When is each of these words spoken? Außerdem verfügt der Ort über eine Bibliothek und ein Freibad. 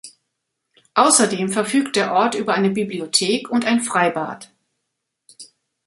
Außerdem 0.95 1.49
verfügt 1.49 1.95
der 1.95 2.11
Ort 2.13 2.33
über 2.33 2.55
eine 2.55 2.71
Bibliothek 2.71 3.51
und 3.51 3.65
ein 3.65 3.81
Freibad. 3.81 4.51